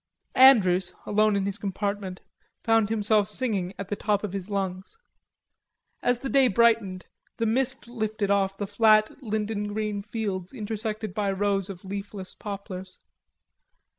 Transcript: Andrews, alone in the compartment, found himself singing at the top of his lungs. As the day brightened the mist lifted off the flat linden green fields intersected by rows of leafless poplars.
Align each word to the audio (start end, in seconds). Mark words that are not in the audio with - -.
Andrews, 0.41 0.95
alone 1.05 1.35
in 1.35 1.43
the 1.43 1.51
compartment, 1.51 2.21
found 2.63 2.89
himself 2.89 3.27
singing 3.27 3.71
at 3.77 3.89
the 3.89 3.95
top 3.95 4.23
of 4.23 4.33
his 4.33 4.49
lungs. 4.49 4.97
As 6.01 6.17
the 6.17 6.27
day 6.27 6.47
brightened 6.47 7.05
the 7.37 7.45
mist 7.45 7.87
lifted 7.87 8.31
off 8.31 8.57
the 8.57 8.65
flat 8.65 9.11
linden 9.21 9.67
green 9.67 10.01
fields 10.01 10.53
intersected 10.55 11.13
by 11.13 11.31
rows 11.31 11.69
of 11.69 11.85
leafless 11.85 12.33
poplars. 12.33 12.99